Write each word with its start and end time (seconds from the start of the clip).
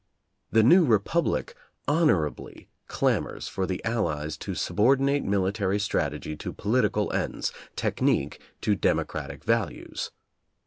The 0.49 0.63
New 0.63 0.83
Republic 0.83 1.53
honorably 1.87 2.67
clamors 2.87 3.47
for 3.47 3.67
the 3.67 3.85
Allies 3.85 4.35
to 4.37 4.55
subordinate 4.55 5.23
military 5.23 5.77
strategy 5.77 6.35
to 6.37 6.51
political 6.51 7.13
ends, 7.13 7.51
technique 7.75 8.41
to 8.61 8.73
democratic 8.73 9.43
values. 9.43 10.09